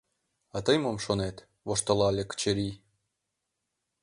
—А 0.55 0.57
тый 0.65 0.77
мо 0.83 0.91
шонет?— 1.05 1.37
воштылале 1.67 2.23
Качырий. 2.29 2.75